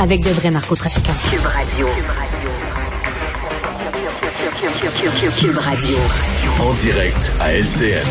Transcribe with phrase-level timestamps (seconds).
[0.00, 1.12] Avec de vrais narcotrafiquants.
[1.30, 1.86] Cube Radio.
[5.38, 5.96] Cube Radio.
[6.58, 8.06] En direct à LCN.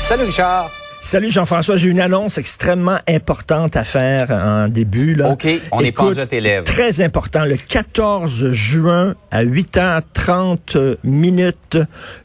[0.00, 0.70] Salut Richard.
[1.02, 5.14] Salut Jean-François, j'ai une annonce extrêmement importante à faire en début.
[5.14, 5.30] Là.
[5.30, 6.62] OK, on est Écoute, pendu à tes lèvres.
[6.64, 11.78] Très important, le 14 juin à 8h30 minutes,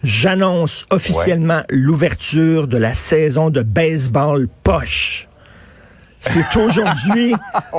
[0.04, 5.28] j'annonce officiellement l'ouverture de la saison de baseball poche.
[6.28, 7.36] C'est aujourd'hui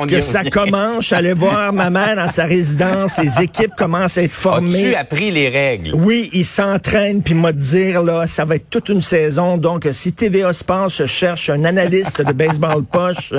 [0.08, 1.08] que ça commence.
[1.08, 3.18] J'allais voir ma mère dans sa résidence.
[3.18, 4.88] Les équipes commencent à être formées.
[4.88, 5.94] As-tu appris les règles?
[5.94, 9.56] Oui, ils s'entraînent, puis moi dire, là, ça va être toute une saison.
[9.56, 13.34] Donc, si TVA Sports cherche un analyste de baseball poche,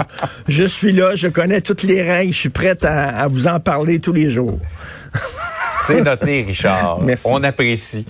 [0.47, 3.59] je suis là, je connais toutes les règles, je suis prête à, à vous en
[3.59, 4.59] parler tous les jours.
[5.69, 6.99] C'est noté, Richard.
[7.01, 7.27] Merci.
[7.29, 8.05] On apprécie.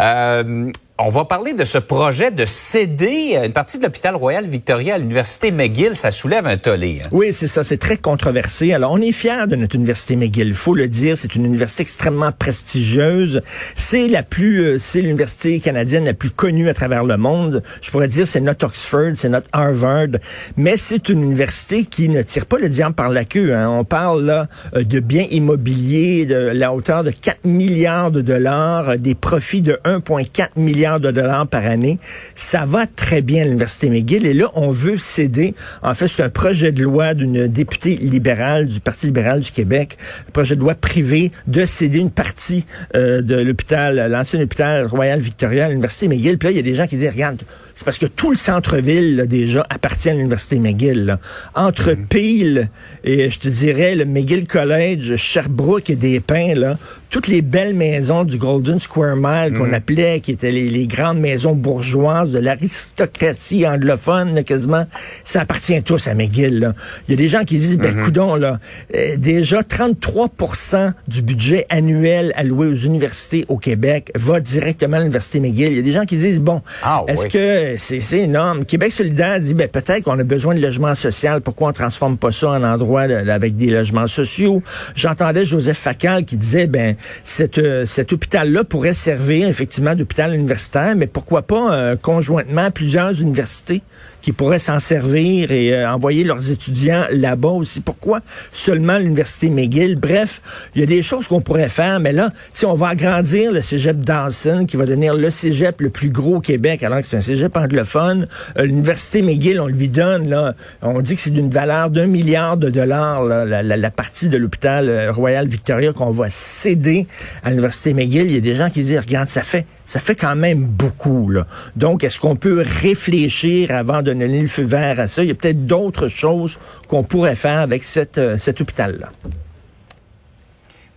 [0.00, 4.94] Euh, on va parler de ce projet de céder une partie de l'hôpital Royal Victoria
[4.94, 5.94] à l'université McGill.
[5.94, 7.00] Ça soulève un tollé.
[7.04, 7.08] hein.
[7.12, 8.72] Oui, c'est ça, c'est très controversé.
[8.72, 12.32] Alors, on est fiers de notre université McGill, faut le dire, c'est une université extrêmement
[12.32, 13.42] prestigieuse.
[13.76, 17.62] C'est la plus, euh, c'est l'université canadienne la plus connue à travers le monde.
[17.82, 20.16] Je pourrais dire, c'est notre Oxford, c'est notre Harvard,
[20.56, 23.54] mais c'est une université qui ne tire pas le diable par la queue.
[23.54, 23.68] hein.
[23.68, 28.88] On parle là euh, de biens immobiliers de la hauteur de 4 milliards de dollars,
[28.90, 31.98] euh, des profits de 1,4 milliard de dollars par année.
[32.34, 35.54] Ça va très bien à l'université McGill et là, on veut céder.
[35.82, 39.98] En fait, c'est un projet de loi d'une députée libérale du Parti libéral du Québec,
[40.28, 45.20] un projet de loi privé de céder une partie euh, de l'hôpital, l'ancien hôpital Royal
[45.20, 46.38] Victoria à l'université McGill.
[46.38, 47.42] Puis là, il y a des gens qui disent, regarde,
[47.74, 51.04] c'est parce que tout le centre-ville, déjà, appartient à l'université McGill.
[51.04, 51.20] là.
[51.54, 52.70] Entre Peel
[53.04, 56.78] et, je te dirais, le McGill College, Sherbrooke et des Pins, là,
[57.10, 61.18] toutes les belles maisons du Golden Square Mile qu'on appelait, qui étaient les, les grandes
[61.18, 64.84] maisons bourgeoises de l'aristocratie anglophone, là, quasiment,
[65.24, 66.58] ça appartient tous à McGill.
[66.60, 66.72] là.
[67.08, 68.58] Il y a des gens qui disent, ben, coudon, là,
[68.94, 75.40] euh, déjà 33% du budget annuel alloué aux universités au Québec va directement à l'université
[75.40, 75.68] McGill.
[75.68, 77.28] Il y a des gens qui disent, bon, Ah, est-ce oui.
[77.30, 78.64] que c'est énorme?
[78.64, 81.40] Québec solidaire dit, ben, peut-être qu'on a besoin de logements sociaux.
[81.42, 84.62] Pourquoi on transforme pas ça en endroit là, avec des logements sociaux?
[84.94, 90.56] J'entendais Joseph Facal qui disait, ben, cet, euh, cet hôpital-là pourrait servir effectivement d'hôpital universitaire,
[90.96, 93.82] mais pourquoi pas euh, conjointement plusieurs universités
[94.22, 97.80] qui pourraient s'en servir et euh, envoyer leurs étudiants là-bas aussi.
[97.80, 98.20] Pourquoi
[98.52, 99.98] seulement l'université McGill?
[100.00, 100.40] Bref,
[100.74, 102.30] il y a des choses qu'on pourrait faire, mais là,
[102.64, 106.40] on va agrandir le cégep Dawson, qui va devenir le cégep le plus gros au
[106.40, 108.26] Québec, alors que c'est un cégep anglophone.
[108.58, 112.56] Euh, l'université McGill, on lui donne, là, on dit que c'est d'une valeur d'un milliard
[112.56, 117.06] de dollars, là, la, la- partie de l'hôpital Royal Victoria qu'on va céder
[117.42, 118.26] à l'université McGill.
[118.26, 121.30] Il y a des gens qui disent, regarde, ça fait ça fait quand même beaucoup.
[121.30, 121.46] Là.
[121.76, 125.22] Donc, est-ce qu'on peut réfléchir avant de donner le feu vert à ça?
[125.22, 126.58] Il y a peut-être d'autres choses
[126.88, 129.08] qu'on pourrait faire avec cette, euh, cet hôpital-là.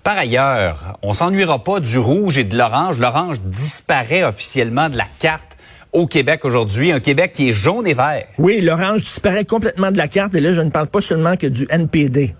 [0.03, 2.97] Par ailleurs, on s'ennuiera pas du rouge et de l'orange.
[2.99, 5.57] L'orange disparaît officiellement de la carte
[5.91, 6.91] au Québec aujourd'hui.
[6.91, 8.25] Un Québec qui est jaune et vert.
[8.37, 11.47] Oui, l'orange disparaît complètement de la carte et là, je ne parle pas seulement que
[11.47, 12.35] du NPD.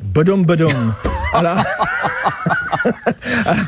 [0.00, 0.94] Bodoum, bodoum.
[1.32, 1.58] Alors,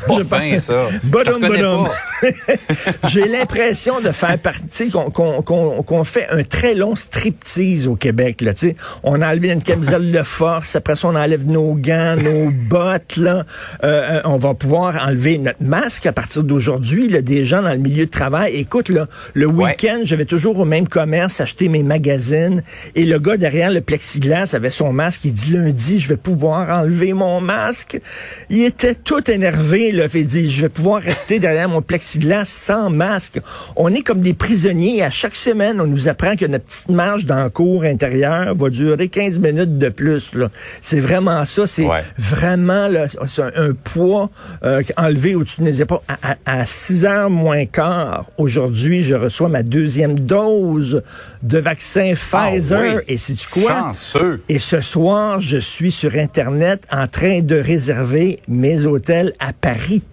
[0.07, 0.87] Pas Je fin, ça.
[1.03, 1.41] Bodoum.
[1.41, 2.29] pas.
[3.09, 8.41] J'ai l'impression de faire partie, qu'on qu'on- qu'on fait un très long striptease au Québec.
[8.41, 8.75] Là, tu sais.
[9.03, 13.17] on a enlevé une camisole de force, après ça on enlève nos gants, nos bottes.
[13.17, 13.45] Là.
[13.83, 17.07] Euh, euh, on va pouvoir enlever notre masque à partir d'aujourd'hui.
[17.21, 18.55] Des gens dans le milieu de travail.
[18.55, 19.65] Écoute, là, le Ouais.
[19.71, 22.63] week-end, je vais toujours au même commerce acheter mes magazines
[22.95, 25.21] et le gars derrière le plexiglas avait son masque.
[25.25, 27.48] Il dit lundi, je vais pouvoir enlever mon masque.
[28.49, 29.91] Il était tout énervé.
[29.91, 33.39] Là, il dit, je vais pouvoir rester derrière mon plexiglas sans masque.
[33.75, 35.01] On est comme des prisonniers.
[35.03, 38.69] À chaque semaine, on nous apprend que notre petite marche dans le cours intérieur va
[38.69, 40.33] durer 15 minutes de plus.
[40.33, 40.49] là.
[40.81, 41.65] C'est vraiment ça.
[41.67, 42.03] C'est Ouais.
[42.17, 43.07] vraiment là,
[43.39, 44.29] un, un poids
[44.63, 45.99] euh, enlevé au-dessus de mes épaules.
[46.07, 51.01] À, à, à 6 heures moins quart, aujourd'hui, je reçois ma deuxième dose
[51.43, 52.95] de vaccin Ah Pfizer.
[52.97, 53.01] oui.
[53.07, 53.69] Et c'est tu quoi?
[53.71, 54.41] Chanceux.
[54.49, 60.03] Et ce soir, je suis sur Internet en train de réserver mes hôtels à Paris.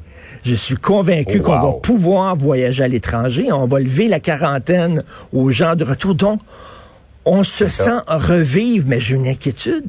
[0.45, 1.45] Je suis convaincu Wow.
[1.45, 3.53] qu'on va pouvoir voyager à l'étranger.
[3.53, 5.03] On va lever la quarantaine
[5.33, 6.15] aux gens de retour.
[6.15, 6.41] Donc,
[7.25, 9.85] on se sent revivre, mais j'ai une inquiétude.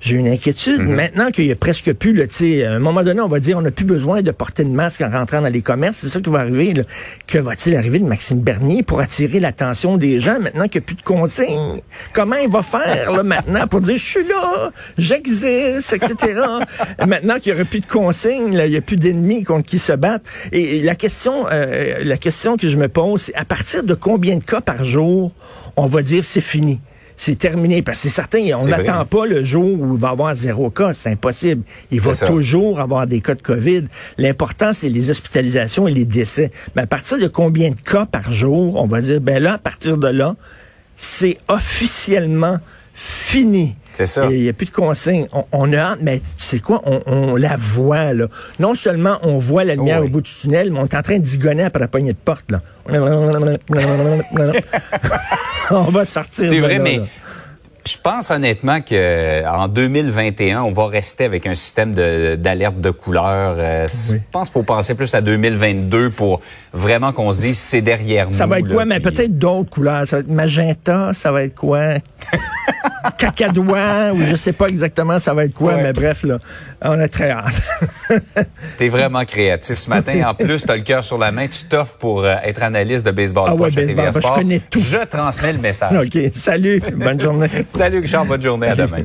[0.00, 0.82] J'ai une inquiétude.
[0.82, 3.62] Maintenant qu'il y a presque plus, sais, à un moment donné, on va dire, on
[3.62, 5.98] n'a plus besoin de porter de masque en rentrant dans les commerces.
[5.98, 6.72] C'est ça qui va arriver.
[6.74, 6.82] Là.
[7.26, 10.86] Que va-t-il arriver de Maxime Bernier pour attirer l'attention des gens maintenant qu'il n'y a
[10.86, 11.80] plus de consignes?
[12.14, 16.16] Comment il va faire là, maintenant pour dire, je suis là, j'existe, etc.
[17.06, 19.78] maintenant qu'il n'y aura plus de consignes, là, il n'y a plus d'ennemis contre qui
[19.78, 20.28] se battre.
[20.52, 23.94] Et, et la question, euh, la question que je me pose, c'est à partir de
[23.94, 25.32] combien de cas par jour
[25.76, 26.80] on va dire c'est fini?
[27.20, 27.82] C'est terminé.
[27.82, 30.70] Parce que c'est certain, on n'attend pas le jour où il va y avoir zéro
[30.70, 30.94] cas.
[30.94, 31.62] C'est impossible.
[31.90, 32.26] Il va ça.
[32.26, 33.84] toujours avoir des cas de COVID.
[34.16, 36.50] L'important, c'est les hospitalisations et les décès.
[36.74, 39.58] Mais à partir de combien de cas par jour, on va dire, ben là, à
[39.58, 40.34] partir de là,
[41.02, 42.58] c'est officiellement
[42.92, 43.74] fini.
[43.94, 44.26] C'est ça.
[44.30, 45.26] Il n'y a plus de consignes.
[45.32, 48.26] On, on a hâte, mais tu sais quoi, on, on la voit, là.
[48.58, 50.06] Non seulement on voit la lumière Oui.
[50.06, 52.18] au bout du tunnel, mais on est en train de digonner après la poignée de
[52.22, 52.60] porte, là.
[55.70, 57.04] on va sortir C'est vrai, là, mais là.
[57.86, 62.90] Je pense honnêtement que en 2021, on va rester avec un système de- d'alerte de,
[62.90, 63.56] couleur.
[63.58, 66.40] Euh, Je pense qu'il faut penser plus à 2022 pour
[66.72, 68.32] vraiment qu'on se dise c'est derrière nous.
[68.32, 68.84] Ça va être là, quoi?
[68.84, 70.06] Mais puis- peut-être d'autres couleurs.
[70.06, 71.80] Ça va être magenta, ça va être quoi?
[73.16, 75.82] Cacadois, ou je sais pas exactement ça va être quoi, Ouais.
[75.82, 76.38] mais bref, là,
[76.82, 77.54] on a très hâte.
[78.78, 80.20] T'es vraiment créatif ce matin.
[80.28, 81.46] En plus, t'as le cœur sur la main.
[81.46, 83.44] Tu t'offres pour euh, être analyste de baseball.
[83.48, 84.80] Ah ouais, baseball, je connais tout.
[84.80, 85.92] Je transmets le message.
[86.06, 87.48] OK, salut, bonne journée.
[87.68, 88.68] Salut Richard, bonne journée.
[88.68, 89.04] À demain.